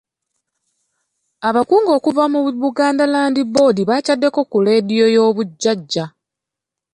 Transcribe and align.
Abakugu 1.47 1.89
okuva 1.97 2.23
mu 2.33 2.39
Buganda 2.63 3.03
Land 3.13 3.37
Board 3.53 3.77
baakyaddeko 3.89 4.39
ku 4.49 4.57
leediyo 4.65 5.05
y'obujajja. 5.15 6.05